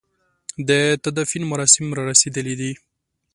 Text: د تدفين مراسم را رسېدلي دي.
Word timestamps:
د 0.69 0.71
تدفين 1.03 1.43
مراسم 1.51 1.85
را 1.95 2.03
رسېدلي 2.11 2.53
دي. 2.61 2.71